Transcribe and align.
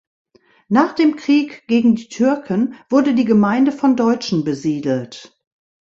Nach 0.67 0.93
dem 0.95 1.15
Krieg 1.15 1.67
gegen 1.67 1.93
die 1.93 2.09
Türken 2.09 2.73
wurde 2.89 3.13
die 3.13 3.23
Gemeinde 3.23 3.71
von 3.71 3.95
Deutschen 3.95 4.43
besiedelt. 4.43 5.37